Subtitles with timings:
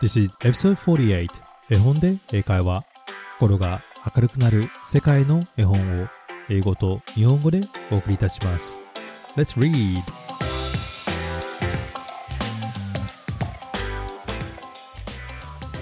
[0.00, 1.28] This is episode 48
[1.68, 2.86] 絵本で英会話
[3.38, 3.82] 心が
[4.16, 6.08] 明るくなる世界の絵本を
[6.48, 8.80] 英語と日本語でお送りいたします。
[9.36, 10.02] Let's read!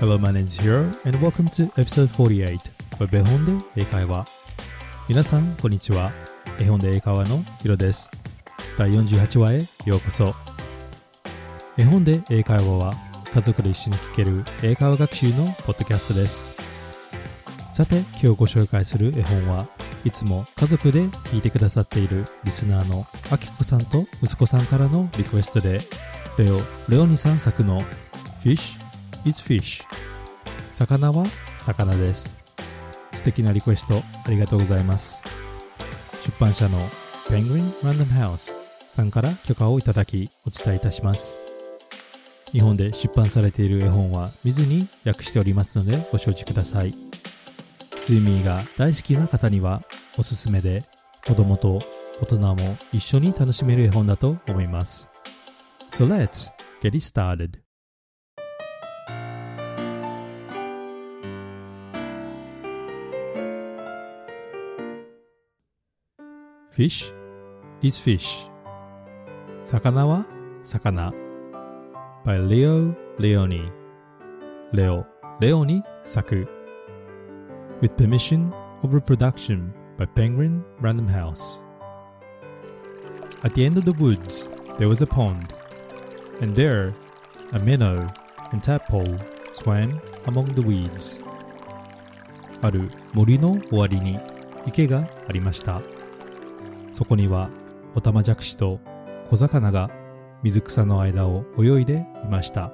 [0.00, 2.58] Hello, my name is Hiro and welcome to episode 48
[3.00, 4.24] of 絵本で英会話。
[5.08, 6.10] 皆さん、こんにちは。
[6.58, 8.10] 絵本で英会話のヒロです。
[8.76, 10.34] 第48話へようこそ。
[11.76, 16.50] 絵本で英会話は家族で一緒に聞ける英会話学習のポッドキャストです。
[17.70, 19.68] さて今日ご紹介する絵本は
[20.04, 25.80] いつも家族で聞いてくださっているリスナーのあきこさんと息子さんからのリクエストで
[26.38, 27.82] レオ・レオニさん作の
[28.42, 28.80] Fish
[29.24, 29.84] is Fish
[30.72, 31.26] 魚は
[31.58, 32.36] 魚です。
[33.12, 35.24] 素敵なリクエストありがとうございます。
[36.24, 36.78] 出版社の
[37.28, 38.54] Penguin Random House
[38.88, 41.47] さんから許可をいただきお伝えいたします。
[42.52, 46.94] 日本で出版されている絵本は見ずに訳しておりますのでご承知ください。
[47.96, 49.82] スイミーが大好きな方には
[50.16, 50.84] おすすめで
[51.26, 51.82] 子供と
[52.20, 55.10] 大人も一緒に楽しめる絵本だと思います。
[55.90, 56.50] So let's
[56.80, 57.60] get it started.
[66.70, 67.12] Fish
[67.82, 68.48] is fish
[69.62, 70.24] 魚は
[70.62, 71.27] 魚。
[72.28, 73.72] By Leo Leoni
[74.74, 75.06] レオ・
[75.40, 76.46] レオに作
[77.80, 81.64] with permission of reproduction by Penguin Random House
[83.42, 85.54] At the end of the woods there was a pond
[86.42, 86.92] and there
[87.54, 88.06] a minnow
[88.52, 89.16] and tadpole
[89.54, 91.24] swam among the weeds
[92.60, 94.20] ある森の終わりに
[94.66, 95.80] 池がありました
[96.92, 97.48] そこには
[97.94, 98.80] オタマジャクシと
[99.30, 99.97] 小魚が
[100.42, 102.72] 水草の間を泳いでいました。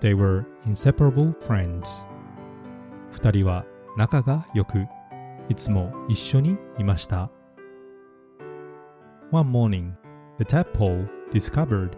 [0.00, 2.06] They were inseparable friends.
[3.10, 3.64] 二人は
[3.96, 4.86] 仲が良く、
[5.48, 7.30] いつも一緒にいました。
[9.30, 9.92] One morning,
[10.38, 11.90] the tadpole discovered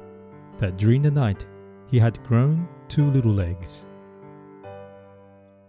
[0.59, 1.47] that during the night
[1.91, 3.89] he had grown two little legs.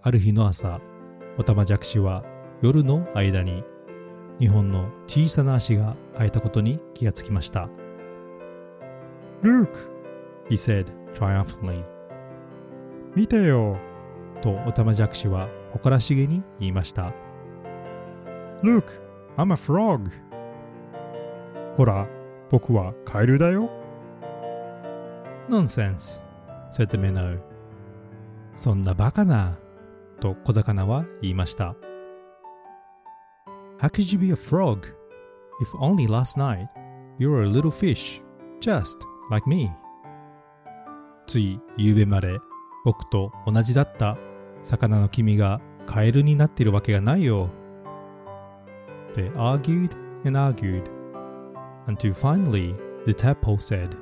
[0.01, 0.79] ある日の朝、
[1.37, 2.23] オタマジャクシは
[2.61, 3.63] 夜の間に
[4.39, 7.67] 日本の小さな足が生えたことに気がつきました。
[9.43, 9.91] Look!
[10.49, 11.83] he said triumphantly.
[13.15, 13.77] 見てよ
[14.41, 17.13] とオタマジャクシは誇らしげに言いました。
[18.63, 19.01] Look!
[19.37, 20.09] I'm a frog!
[21.75, 22.07] ほら、
[22.49, 23.69] 僕はカエルだよ。
[25.49, 26.25] Nonsense!
[26.71, 27.39] said the minnow.
[28.55, 29.57] そんなバカな
[30.19, 31.75] と小魚は言いました。
[33.79, 34.79] How could you be a frog?
[35.61, 36.67] If only last night
[37.19, 38.21] you were a little fish,
[38.59, 38.97] just
[39.29, 39.71] like me.
[41.25, 42.39] つい夕べまで
[42.85, 44.17] 僕と同じだった
[44.63, 47.49] 魚の君がカエルになっているわけがないよ。
[49.13, 49.95] They argued
[50.25, 50.83] and argued
[51.87, 53.97] until finally the tadpole said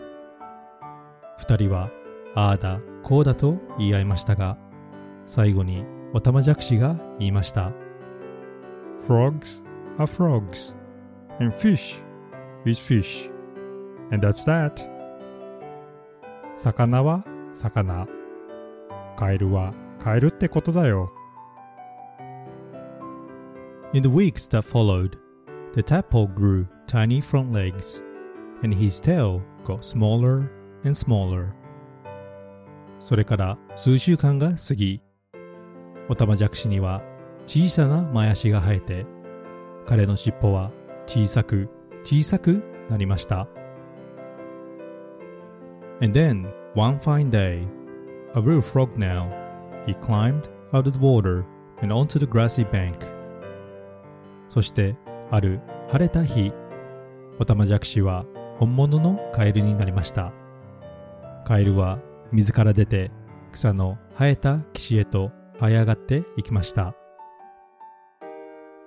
[1.38, 1.90] 二人は
[2.34, 4.58] ああだこうだと言い合いましたが
[5.26, 7.72] 最後にオタマジャクシが言いました。
[9.08, 9.64] Frogs
[9.98, 10.76] are frogs,
[11.40, 12.04] and fish
[12.66, 13.32] is fish.
[14.12, 14.95] And that's that.
[16.58, 17.24] 魚は
[17.54, 18.08] 魚。
[19.18, 21.12] カエルはカエルってことだよ。
[23.94, 25.18] In the weeks that followed,
[25.74, 28.04] the tadpole grew tiny front legs,
[28.64, 30.50] and his tail got smaller
[30.84, 31.48] and smaller.
[33.00, 35.02] それから数週間が過ぎ、
[36.10, 37.02] オタマジャクシには
[37.46, 39.06] 小さな前足が生えて、
[39.86, 40.72] 彼の尻尾は
[41.06, 41.70] 小さく
[42.02, 43.48] 小さくなりました。
[46.02, 47.66] And then, one fine day,
[48.34, 49.30] a real frog now,
[49.86, 51.46] he climbed out of the water
[51.82, 52.98] and onto the grassy bank.
[54.50, 54.96] そして、
[55.32, 56.54] ある晴れた日、
[57.40, 58.26] オタマジャクシは
[58.60, 60.32] 本物のカエルになりました。
[61.46, 62.00] カエルは
[62.32, 63.12] 水から出て
[63.52, 66.96] 草の生えた岸へと這い上がっていきました。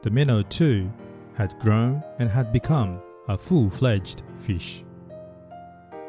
[0.03, 0.91] The minnow too
[1.37, 4.88] had grown and had become a full-fledged fish.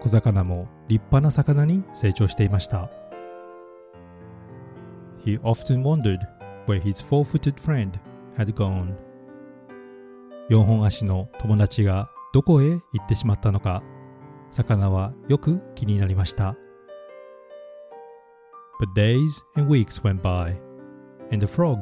[0.01, 2.89] 小魚も立派な魚に成長していました。
[5.25, 6.19] He often wondered
[6.67, 7.91] where his four-footed friend
[8.37, 8.95] had gone.
[10.49, 13.83] 四本足の友達がどこへ行ってしまったのか、
[14.49, 16.55] 魚はよく気になりました。
[18.79, 20.55] But days and weeks went by,
[21.31, 21.81] and the frog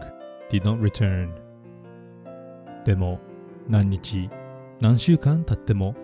[0.49, 1.29] did not return.
[2.83, 3.19] でも
[3.69, 4.29] 何日
[4.81, 5.95] 何週間経っても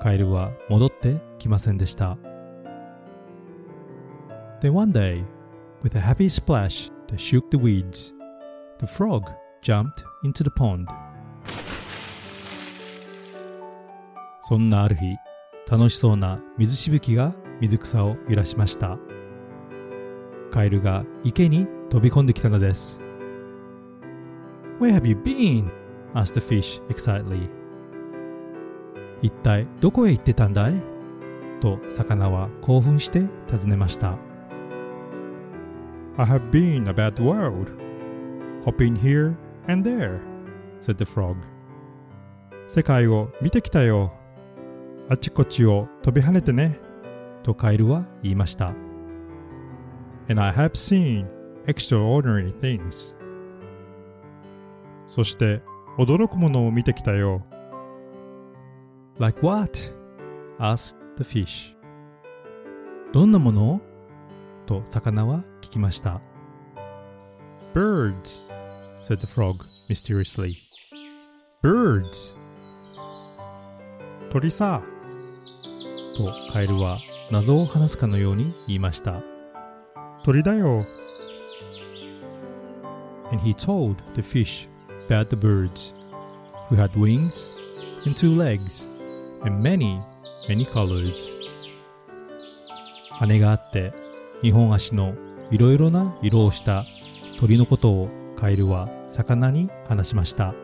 [0.00, 2.18] カエルは戻ってきませんでした
[4.60, 5.24] Then one day,
[5.82, 8.12] with a happy splash that shook the weeds,
[8.80, 9.22] the frog
[9.62, 10.86] jumped into the pond.
[14.42, 15.16] そんなある日、
[15.70, 18.98] 楽しそうな水しぶきが水草を揺らしました。
[20.50, 23.04] カエルが池に飛び込んできたのです。
[24.80, 25.70] Where have you been?
[26.14, 27.57] asked the fish excitedly.
[29.22, 30.74] 一体どこへ行ってたんだい
[31.60, 34.16] と魚は興奮して尋ねました。
[36.16, 37.72] I have been about the world,
[38.64, 39.36] hopping here
[39.68, 40.20] and there,
[40.80, 41.36] said the frog.
[42.66, 44.12] 世界を見てきたよ。
[45.08, 46.78] あちこちを飛び跳ねてね。
[47.42, 48.74] とカエルは言いました。
[50.28, 51.26] And I have seen
[51.66, 53.16] extraordinary things.
[55.06, 55.62] そして
[55.98, 57.42] 驚くものを見てきたよ。
[59.19, 59.95] Like what?
[60.59, 61.75] asked the fish.
[63.11, 63.81] どんなもの
[64.65, 66.21] と魚は聞きました。
[67.73, 68.47] Birds,
[69.03, 70.55] said the frog mysteriously.
[71.61, 72.35] Birds!
[74.29, 74.81] 鳥さ。
[76.17, 76.99] とカエルは
[77.31, 79.21] 謎を話すかのように言いました。
[80.23, 80.85] 鳥だよ。
[83.31, 84.69] And he told the fish
[85.07, 85.93] about the birds,
[86.69, 87.49] who had wings
[88.05, 88.89] and two legs
[89.44, 89.98] And many,
[90.48, 91.34] many colors.
[93.10, 93.92] 羽があって
[94.42, 95.14] 2本足の
[95.50, 96.84] いろいろな色をした
[97.38, 100.54] 鳥のことをカエルは魚に話しました。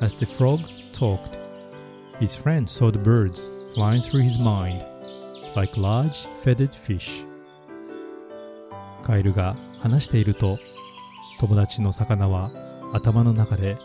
[0.00, 0.60] As the frog
[0.92, 1.40] talked,
[2.20, 4.84] his friend saw the birds flying through his mind
[5.54, 7.26] like large feathered fish.
[9.02, 10.58] カエルが話していると
[11.40, 12.50] 友達の魚は
[12.92, 13.76] 頭の中で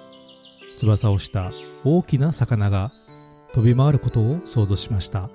[0.76, 1.52] 翼をした
[1.88, 2.92] 大きな魚が
[3.54, 5.30] 飛び回ることを想像しました。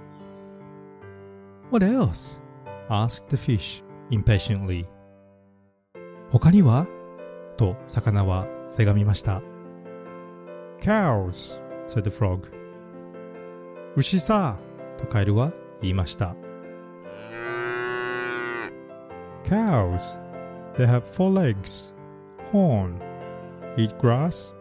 [1.70, 2.40] What else?
[2.88, 4.84] asked the fish impatiently.
[6.32, 6.88] 他には
[7.56, 9.40] と魚はせがみました。
[10.80, 12.50] Cows, said the frog.
[13.94, 14.58] 牛さ
[14.98, 16.34] とカエルは言いました。
[19.44, 20.20] Cows,
[20.76, 21.94] they have four legs,
[22.52, 22.98] horn,
[23.76, 24.52] eat grass,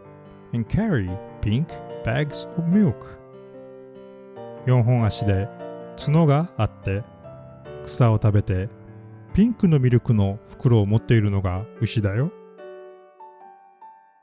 [0.52, 1.10] and carry
[1.40, 1.66] pink
[2.04, 3.18] bags of milk.
[4.66, 5.48] 4本足で
[5.96, 7.02] 角があって
[7.82, 8.68] 草を食べて
[9.32, 12.32] ピンクのミルクの袋を持っているのが牛だよ。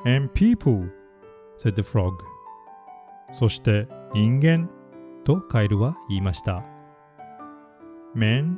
[0.06, 0.90] And people,
[1.58, 2.12] said the frog.
[3.31, 4.69] そして人間
[5.24, 6.64] とカエルは言いました。
[8.16, 8.58] Men,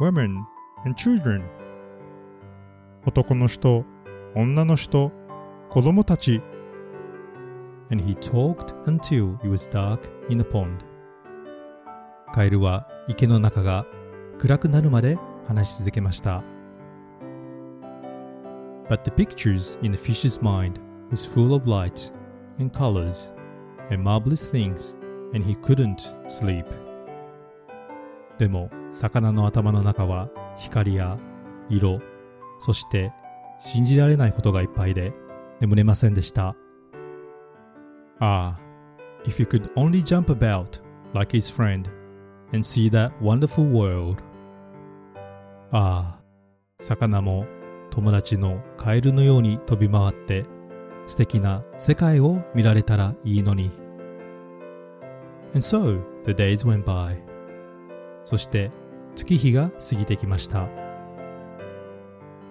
[0.00, 0.36] women,
[0.84, 1.42] and children.
[3.06, 3.84] 男の人、
[4.34, 5.12] 女の人、
[5.70, 6.42] 子供たち。
[7.90, 10.84] And he talked until it was dark in the pond.
[12.32, 13.86] カエルは池の中が
[14.38, 16.44] 暗くなるまで話し続けました。
[18.88, 20.80] But the pictures in the fish's mind
[21.10, 22.12] was full of light
[22.58, 23.32] and colors
[23.90, 24.98] and marvelous things,
[25.34, 26.64] and he couldn't sleep.
[28.38, 31.18] でも、魚の頭の中は光や
[31.68, 32.00] 色、
[32.60, 33.12] そして
[33.58, 35.12] 信じられないことがいっぱいで
[35.60, 36.54] 眠れませんでした。
[38.19, 38.57] Ah,
[39.25, 40.79] if you could only jump about
[41.13, 41.89] like his friend
[42.51, 44.23] and see that wonderful world.
[45.71, 46.23] ああ、
[46.79, 47.45] 魚も
[47.89, 50.45] 友達のカエルのように飛び回って
[51.05, 53.71] 素敵な世界を見られたらいいのに。
[55.53, 57.17] And so the days went by.
[58.25, 58.71] そして
[59.15, 60.67] 月日が過ぎてきました。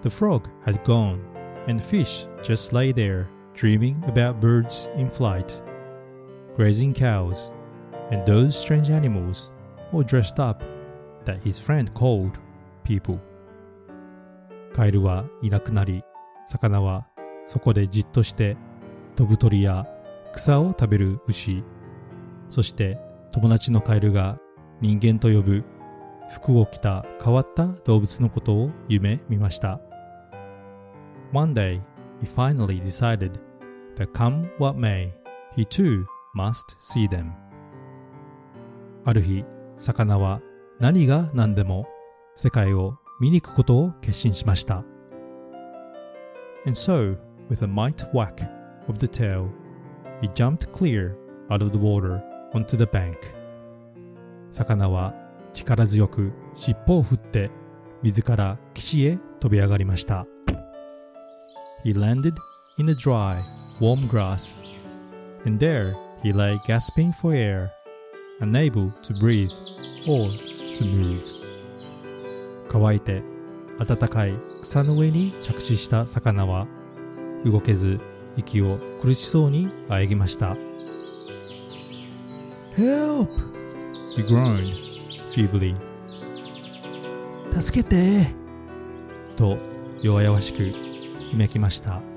[0.01, 1.19] The frog had gone,
[1.67, 3.27] and fish just lay there
[3.58, 5.60] Dreaming about birds in flight,
[6.54, 7.52] grazing cows,
[8.12, 9.50] and those strange animals
[9.92, 10.62] all dressed up
[11.24, 12.38] that his friend called
[12.84, 13.18] people
[14.72, 16.04] カエルはいなくなり
[16.46, 17.08] 魚は
[17.46, 18.56] そこでじっとして
[19.16, 19.88] 飛ぶ鳥や
[20.32, 21.64] 草を食べる牛
[22.48, 22.96] そして
[23.32, 24.38] 友達のカエルが
[24.80, 25.64] 人間と呼ぶ
[26.30, 29.80] 服を着た変わった動物のことを夢見ました
[31.32, 31.82] One day
[32.20, 33.47] he finally decided
[33.98, 35.12] that come what may
[35.54, 37.32] he too must see them
[39.04, 39.44] ある日
[39.76, 40.40] 魚は
[40.80, 41.86] 何が何でも
[42.34, 44.84] 世界を見に行くことを決心しました。
[46.66, 47.16] And so,
[47.48, 48.48] with a might whack
[48.88, 49.48] of the tail,
[50.20, 51.16] he jumped clear
[51.50, 53.16] out of the water onto the bank.
[54.50, 55.14] 魚は
[55.52, 57.50] 力強く尻尾を振って
[58.02, 60.26] 水から岸へ飛び上がりました。
[61.84, 62.34] He landed
[62.78, 63.42] in the dry,
[63.80, 64.54] warm grass,
[65.44, 67.72] and there he lay gasping for air,
[68.40, 69.52] unable to breathe
[70.06, 70.30] or
[70.74, 71.22] to move.
[72.68, 73.22] 乾いて
[73.78, 76.66] 暖かい草の上に着地した魚は
[77.44, 77.98] 動けず
[78.36, 80.56] 息を苦しそうにあえぎました
[82.74, 83.30] Help!
[84.16, 84.74] He groaned
[85.32, 85.74] feebly
[87.58, 88.26] 助けて
[89.36, 89.58] と
[90.02, 90.64] 弱々しく
[91.32, 92.07] うめきました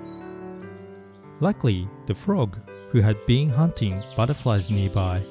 [1.42, 2.60] Luckily, the frog,
[2.92, 5.24] who had been hunting butterflies nearby,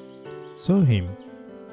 [0.57, 1.07] saw him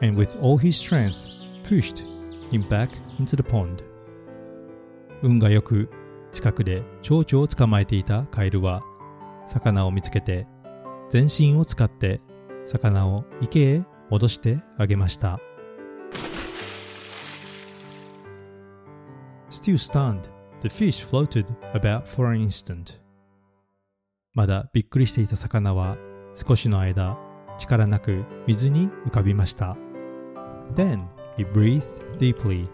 [0.00, 1.26] and with all his strength
[1.64, 2.04] pushed
[2.52, 3.82] him back into the pond.
[5.22, 5.90] 運がよく
[6.30, 8.82] 近くで蝶々を捕まえていたカエルは
[9.44, 10.46] 魚を見つけて
[11.08, 12.20] 全身を使って
[12.64, 15.40] 魚を池へ戻してあげました。
[19.50, 20.30] Still stunned,
[20.60, 23.00] the fish floated about for an instant.
[24.38, 25.98] まだびっくりしていた魚は
[26.32, 27.18] 少しの間
[27.58, 29.76] 力なく水に浮かびました。
[30.76, 32.68] Then he breathed deeply,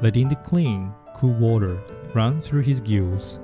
[0.00, 1.78] letting the clean, cool water
[2.14, 3.40] run through his gills.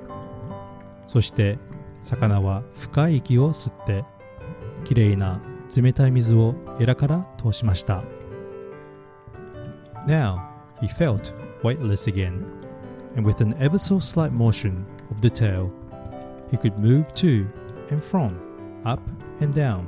[1.07, 1.57] そして
[2.03, 4.05] 魚は深い息を吸って
[4.83, 5.41] きれいな
[5.77, 8.03] 冷たい水をエラから通しました。
[10.09, 10.41] Now
[10.83, 11.33] he felt
[11.63, 12.45] weightless again,
[13.17, 15.71] and with an ever so slight motion of the tail,
[16.55, 17.47] he could move to
[17.91, 18.39] and from,
[18.85, 19.01] up
[19.41, 19.87] and down,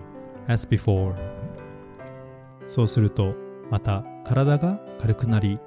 [0.48, 1.14] as before.
[2.64, 3.34] そうすると、
[3.70, 5.60] また体が軽くなり、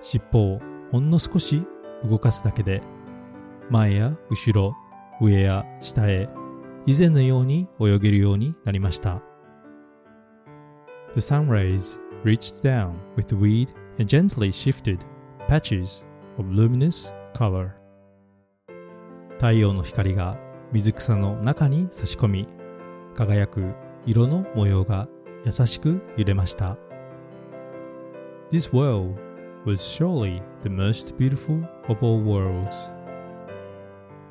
[0.00, 0.60] 尻尾を
[0.90, 1.64] ほんの少し
[2.02, 2.82] 動かすだけで、
[3.70, 4.74] 前や後ろ、
[5.20, 6.28] 上や下へ、
[6.84, 9.22] 以前のように泳げるようになりました。
[11.12, 13.68] The sun rays reached down with the weed
[14.00, 14.98] and gently shifted
[15.46, 16.04] patches
[16.38, 17.83] of luminous color.
[19.38, 20.38] 太陽の光が
[20.72, 22.48] 水草の中に差し込み
[23.14, 23.74] 輝く
[24.06, 25.08] 色の模様が
[25.44, 26.76] 優しく揺れました
[28.50, 29.16] This world
[29.64, 32.92] was surely the most beautiful of all worlds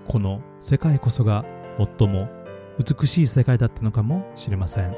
[0.07, 1.45] この世界こそが
[1.99, 2.27] 最も
[2.77, 4.95] 美しい世界だったのかもしれません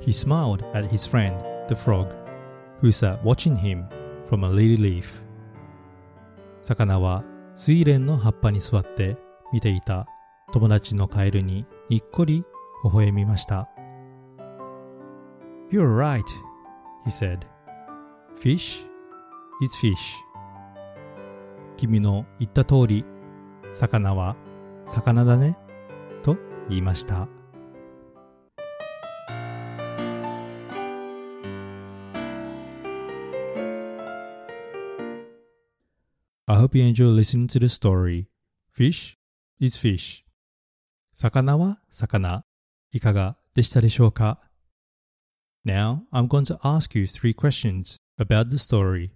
[0.00, 2.08] He smiled at his friend, the frog,
[2.80, 3.88] who sat watching him
[4.26, 5.24] from a lily leaf.
[6.62, 7.24] 魚は
[7.56, 9.16] 睡蓮の葉っぱに座って
[9.50, 10.06] 見ていた
[10.52, 12.44] 友達のカエルににっこり
[12.84, 13.70] 微笑みました。
[15.70, 16.22] You're right,
[17.06, 17.38] he said.
[18.36, 18.86] Fish
[19.62, 20.16] is fish.
[21.78, 23.06] 君の言った通り、
[23.72, 24.36] 魚は
[24.84, 25.56] 魚だね、
[26.22, 26.36] と
[26.68, 27.26] 言いました。
[36.56, 38.28] I hope you enjoy listening to the story.
[38.72, 39.18] Fish
[39.60, 40.24] is fish.
[41.12, 42.46] 魚は魚。
[42.92, 44.40] いかがでしたでしょうか
[45.66, 49.10] Now, I'm going to ask you three questions about the story.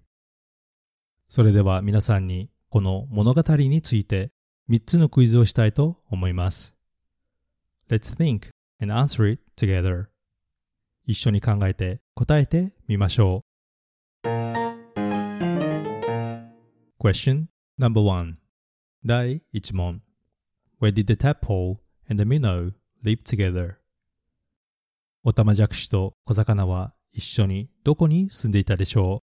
[1.28, 4.32] それでは皆さんにこの物語について
[4.68, 6.76] 3つのクイズをしたいと思います。
[7.88, 8.50] Let's think
[8.82, 10.08] and answer it together.
[11.06, 13.44] 一緒に考えて答えてみましょ
[17.00, 18.36] Question number one
[19.06, 20.02] 第1問
[20.80, 21.78] Where did the tadpole
[22.10, 23.76] and the minnow live together?
[25.24, 29.22] オタマジャクシと小魚は一緒にどこに住んでいたでしょ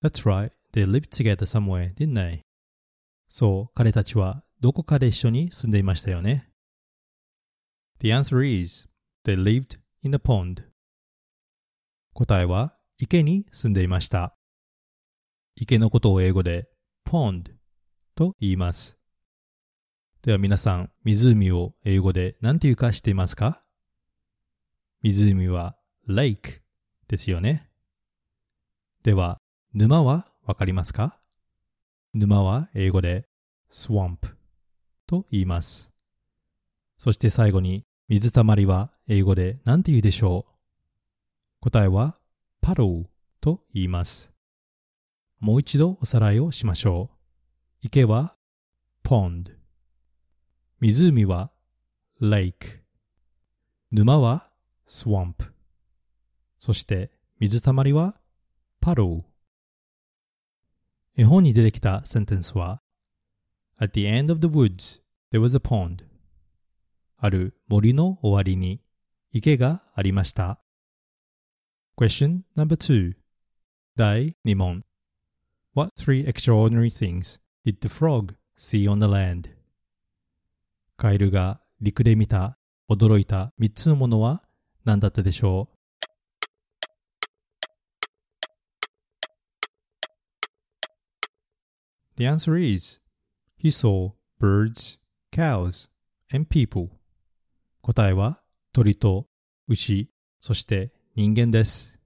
[0.00, 2.42] う That's right, they lived together somewhere, didn't they?
[3.26, 6.50] そう、彼たちはどこかで一緒に住んでいましたよね。
[7.98, 8.86] The answer is,
[9.24, 10.73] they lived in a pond.
[12.14, 14.36] 答えは池に住んでいました。
[15.56, 16.68] 池のことを英語で
[17.04, 17.42] pond
[18.14, 19.00] と言います。
[20.22, 23.64] では皆さん、湖を英語で何て言うか知っていますか？
[25.02, 25.76] 湖は
[26.08, 26.60] lake
[27.08, 27.68] ですよね。
[29.02, 29.38] では、
[29.74, 31.18] 沼はわかりますか？
[32.14, 33.26] 沼は英語で
[33.68, 34.18] swamp
[35.08, 35.90] と言います。
[36.96, 40.53] そして最後に、水たまりは英語で何て言うでしょう？
[41.64, 42.18] 答えは
[42.60, 43.04] パロー
[43.40, 44.34] と言います。
[45.40, 47.16] もう一度おさらいをしましょう。
[47.80, 48.36] 池は
[49.02, 49.50] pond。
[50.78, 51.52] 湖は
[52.20, 52.82] lake。
[53.90, 54.50] 沼は
[54.86, 55.36] swamp。
[56.58, 58.14] そして水たまりは
[58.82, 61.22] パロー。
[61.22, 62.82] 絵本に出てきたセンテンスは
[63.80, 65.00] At the end of the woods
[65.32, 66.04] there was a pond.
[67.16, 68.82] ある森の終わりに
[69.32, 70.60] 池がありました。
[71.96, 73.14] Question number two
[73.96, 74.82] 第2問
[75.74, 79.50] What three extraordinary things did the frog see on the land?
[80.96, 82.58] カエルが陸で見た
[82.90, 84.42] 驚いた3つのものは
[84.84, 85.74] 何だったでしょう
[92.16, 93.00] The answer is
[93.56, 94.98] He saw birds,
[95.30, 95.88] cows,
[96.32, 96.88] and people.
[97.82, 99.28] 答えは鳥と
[99.68, 100.10] 牛、
[100.40, 102.00] そして人間です。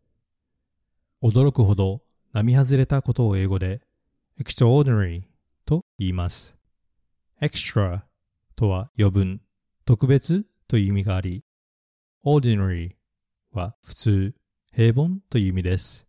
[1.22, 2.02] 驚くほど
[2.34, 3.80] 並外れたことを英語で
[4.38, 5.22] extraordinary
[5.64, 6.58] と言います。
[7.40, 8.02] extra
[8.54, 9.40] とは余分、
[9.86, 11.42] 特別という意味があり、
[12.22, 12.96] ordinary
[13.50, 14.34] は普通、
[14.74, 16.06] 平凡という意味です。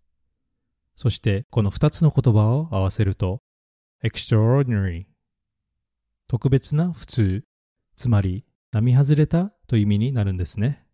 [0.97, 3.41] そしてこの二つの言葉を合わせると
[4.03, 5.05] extraordinary
[6.27, 7.45] 特別な普通、
[7.95, 10.88] つまり並外れたという意味になるんですね。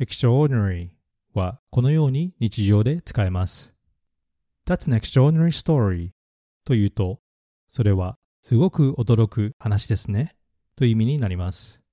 [0.00, 0.90] Extraordinary
[1.34, 3.74] はこのように日常で使えます。
[4.66, 6.10] That's an extraordinary story
[6.64, 7.20] というと、
[7.66, 10.36] それはすごく驚く話ですね
[10.76, 11.84] という意味になります。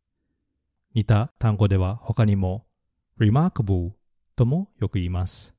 [0.93, 2.65] 似た単語では他にも
[3.19, 3.91] remarkable
[4.35, 5.55] ともよく言います。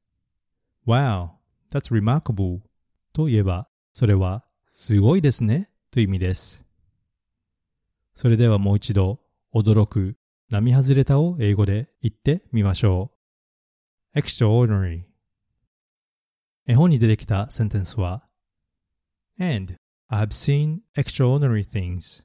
[0.87, 1.31] Wow,
[1.71, 2.61] that's remarkable
[3.13, 6.67] と言えばそれはすごいですねという意味です。
[8.15, 9.21] それではもう一度
[9.55, 10.17] 驚く、
[10.49, 13.11] 並外れたを英語で言ってみましょ
[14.15, 14.19] う。
[14.19, 15.03] extraordinary
[16.67, 18.29] 絵本に出てきたセンテンスは
[19.39, 19.77] And
[20.09, 22.25] I've seen extraordinary things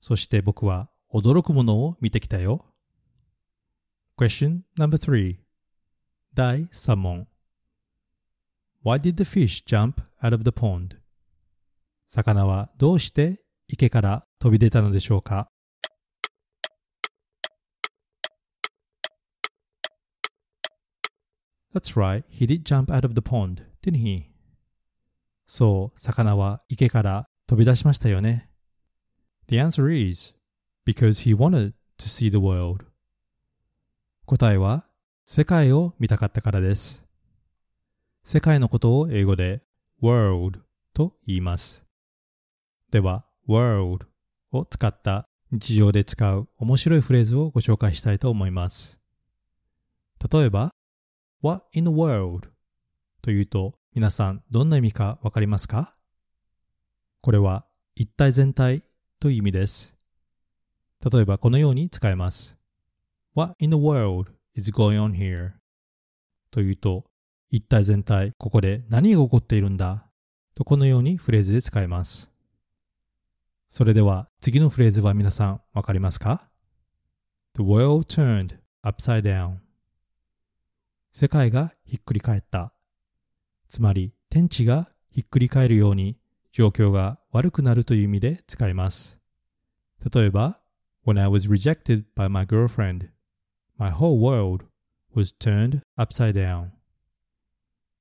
[0.00, 2.64] そして僕は驚くものを見てきたよ。
[4.16, 5.38] Question number three
[6.34, 7.26] 第3問
[8.84, 10.96] Why did the fish jump out of the pond?
[12.06, 15.50] 魚はどうして池から飛び出たのでしょうか
[21.72, 24.24] That's right, he did jump out of the pond, didn't he?
[25.46, 28.48] そう、魚は池から飛び出しましたよね。
[29.48, 30.36] The answer is
[30.86, 32.86] because he wanted to see the world.
[34.26, 34.86] 答えは
[35.24, 37.06] 世界を見たかったからです。
[38.22, 39.62] 世界のことを英語で
[40.02, 40.60] world
[40.94, 41.86] と言います。
[42.90, 44.06] では、world
[44.52, 49.00] を使った日常で使う面白いフレーズをご紹介したいと思います。
[50.32, 50.72] 例えば、
[51.42, 52.50] What in the world?
[53.22, 55.96] というと皆さんどんな意味かわかりますか？
[57.22, 58.82] これは一体全体
[59.18, 59.96] という意味です。
[61.10, 62.58] 例えばこのように使えます。
[63.34, 65.52] What in the world is going on here?
[66.50, 67.06] というと
[67.48, 70.10] 一体全体、ここで何が起こっているんだ？
[70.54, 72.30] とこのようにフレーズで使えます。
[73.68, 76.50] それでは次のフレーズは皆さんわかりますか
[77.54, 79.60] ?The world turned upside down
[81.12, 82.72] 世界がひっくり返った。
[83.68, 86.20] つまり天地がひっくり返るように
[86.52, 89.20] 状況が悪くなるという意味で使います。
[90.14, 90.60] 例えば、
[91.04, 93.08] When I was rejected by my girlfriend,
[93.76, 94.66] my whole world
[95.14, 96.70] was turned upside down.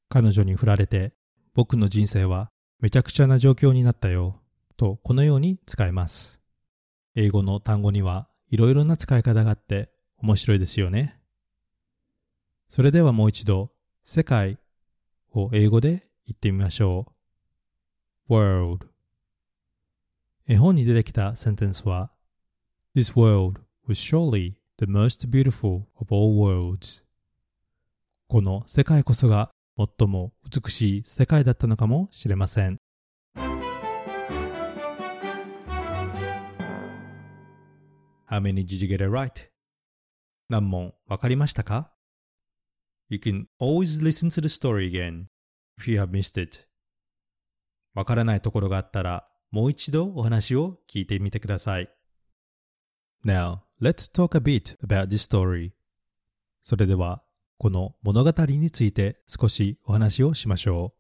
[0.10, 1.13] 彼女に振られて
[1.54, 4.39] 僕の人生はめちゃくちゃな状況になったよ
[4.78, 6.41] とこのように使えます。
[7.15, 11.19] 英語の単語にはいろいろな使い方があって面白いですよね。
[12.70, 13.72] それではもう一度
[14.04, 14.60] 世界
[15.34, 17.08] を英語で言ってみましょ
[18.30, 18.34] う。
[18.34, 18.86] world
[20.48, 22.12] 絵本に出てきたセンテンスは
[22.96, 27.04] This world was surely the most beautiful of all worlds
[28.28, 32.78] この世界こそが最も美しい世界だったのかもしれません。
[38.30, 39.50] How many did you get it right?
[40.50, 41.92] 何問わかりましたか
[43.10, 45.28] ?You can always listen to the story again
[45.78, 46.67] if you have missed it.
[47.93, 51.89] わからないところがあったらもう一度お話を聞いてみてください。
[53.26, 55.72] Now, let's talk a bit about this story.
[56.62, 57.24] それでは
[57.58, 60.93] この物語について少しお話をしましょ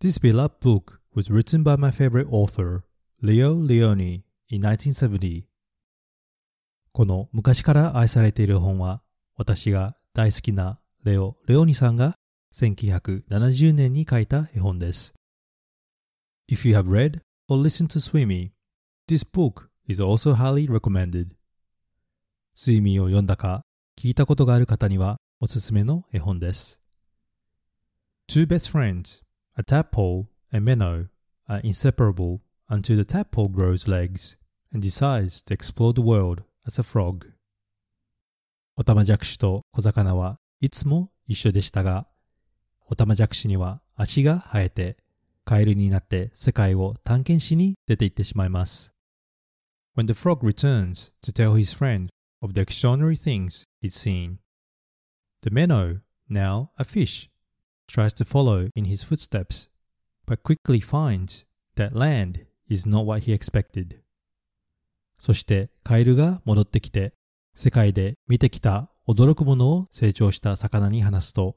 [0.00, 0.04] う。
[0.04, 2.82] This beloved book was written by my favorite author,
[3.22, 5.44] Leo Leone, in 1970.
[6.92, 9.02] この昔から愛されている本は、
[9.36, 12.14] 私が大好きなレオ・レオニさんが
[12.54, 15.14] 1970年に書いた絵本です。
[16.50, 18.50] If you have read or listened to Swimmy,
[19.08, 21.28] this book is also highly recommended.
[22.52, 23.62] スイミーを読んだか
[23.98, 26.82] 聞いたことがある方にはおすすめの絵本です。
[28.28, 29.22] Two best friends,
[29.56, 31.08] a tadpole and minnow,
[31.48, 34.38] are inseparable until the tadpole grows legs
[34.74, 37.31] and decides to explore the world as a frog.
[38.74, 42.06] オタマジャクシと小魚はいつも一緒でしたが、
[42.88, 44.96] オタマジャクシには足が生えて、
[45.44, 48.94] カエルになって世界を探検しに出て行ってしまいます。
[49.94, 52.08] When the frog returns to tell his friend
[52.40, 54.38] of the extraordinary things it's seen.
[55.42, 57.28] The minnow, now a fish,
[57.86, 59.68] tries to follow in his footsteps,
[60.24, 61.44] but quickly finds
[61.76, 64.00] that land is not what he expected.
[65.18, 67.12] そしてカエルが戻ってきて、
[67.54, 71.56] 世界で見てきた驚くものを成長した魚に話すと、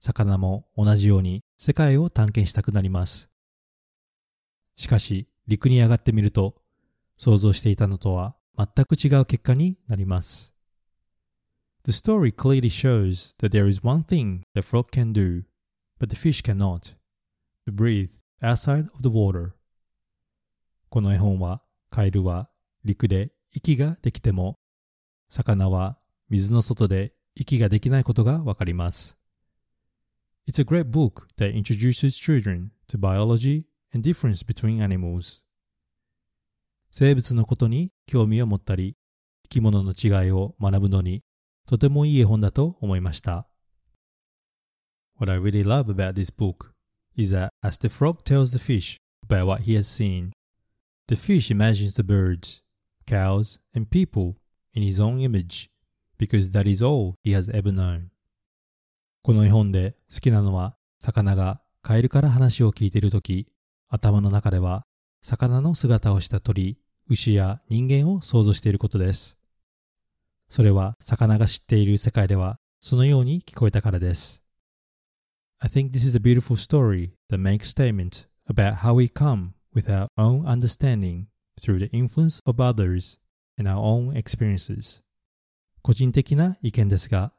[0.00, 3.30] 魚も同じように世界を探検したくなります。
[4.74, 6.56] しかし、陸に上がってみると、
[7.16, 10.54] 想像していたのとは全く違う結果になります。
[11.84, 15.44] The story clearly shows that there is one thing the frog can do,
[16.00, 16.96] but the fish cannot.
[17.66, 18.10] To breathe
[18.42, 19.52] outside of the water.
[20.88, 22.50] この絵本は、カエルは
[22.84, 24.58] 陸で息ができても、
[25.28, 29.18] 魚は水の外で息ができないことがわかります。
[30.48, 35.42] It's a great book that introduces children to biology and difference between animals.
[36.90, 38.96] 生物のことに興味を持ったり、
[39.44, 41.22] 生き物の違いを学ぶのに
[41.66, 43.46] とてもいい絵本だと思いました。
[45.18, 46.72] What I really love about this book
[47.16, 50.30] is that as the frog tells the fish about what he has seen,
[51.08, 52.62] the fish imagines the birds,
[53.06, 54.36] cows, and people
[54.76, 55.70] in his own image
[56.18, 58.10] because that is all he has ever known.
[59.22, 63.48] この絵本で好きなのは魚がカエルから話を聞いているとき、
[63.88, 64.84] 頭の中では
[65.22, 69.38] 魚の姿をした鳥、牛や人間を想像していることです。
[70.48, 74.44] それは魚が知っている世界ではそのように聞こえたからです。
[75.58, 80.06] I think this is a beautiful story that makes statement about how we come with our
[80.16, 81.26] own understanding
[81.60, 83.18] through the influence of others
[83.58, 85.02] and our own experiences.
[85.82, 87.32] 個人的な意見ですが、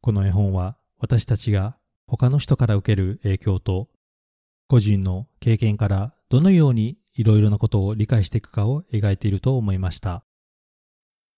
[0.00, 3.88] この絵本は私たちが他の人から受ける影響と
[4.68, 10.24] 個人の経験からどのようにいろいろなことを理解していくかを描いていると思いました。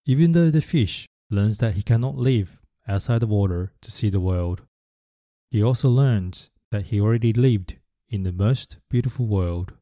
[0.06, 4.18] Even though the fish learns that he cannot live outside the water to see the
[4.18, 4.62] world,
[5.50, 9.74] he also learns that he already lived in the most beautiful world.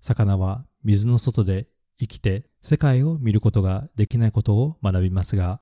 [0.00, 5.60] 魚は水の外で生きて世界を見ることができないことを学びますが、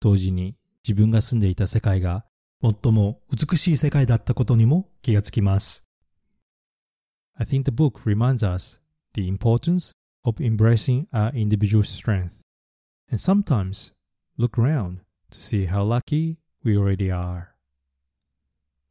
[0.00, 2.24] 同時に自分が住んでいた世界が
[2.62, 5.88] 最も美しい世界だったことにも気がつきます。
[7.34, 8.80] I think the book reminds us
[9.14, 12.42] the importance of embracing our individual strength
[13.10, 13.92] and sometimes
[14.38, 14.98] look around
[15.30, 17.48] to see how lucky we already are.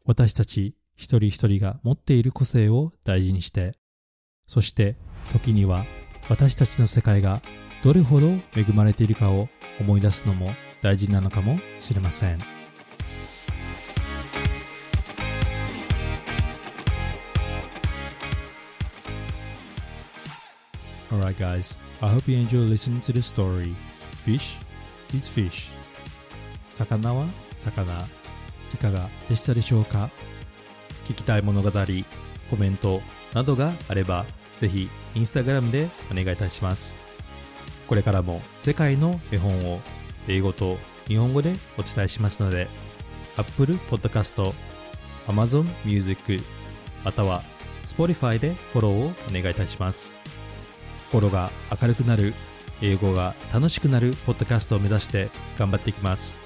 [0.06, 3.74] 私たち一人一人が持っている個性を大事にして、
[4.48, 4.96] そして
[5.32, 5.86] 時には
[6.30, 7.42] 私たちの世界が
[7.84, 9.48] どれほど恵まれているかを
[9.80, 12.40] 思い出すのも大事なのかもしれません。
[21.10, 23.74] Alright guys, I hope you enjoy listening to the story.
[24.18, 24.62] Fish
[25.13, 25.78] is fish.
[26.70, 28.06] 魚は魚。
[28.74, 30.10] いかがでしたでしょうか？
[31.06, 31.72] 聞きたい物語、
[32.50, 33.02] コメント
[33.34, 34.26] などがあれば、
[34.58, 36.98] ぜひインスタグラムでお願いいたします。
[37.88, 39.80] これからも世界の絵本を
[40.28, 42.67] 英語と日本語でお伝えしますので、
[43.38, 44.54] Apple Podcast、
[45.28, 46.39] Amazon Music、
[47.06, 47.41] または
[47.86, 50.17] Spotify でフォローをお願いいたします。
[51.10, 52.34] 心が明るくなる、
[52.82, 56.38] 英語が楽しくなるポッドキャストを目指して頑張っていきます。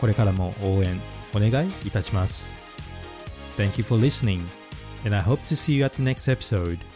[0.00, 1.00] これからも応援
[1.34, 2.54] お願いいたします。
[3.56, 4.40] Thank you for listening,
[5.04, 6.91] and I hope to see you at the next episode.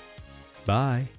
[0.66, 1.15] Bye.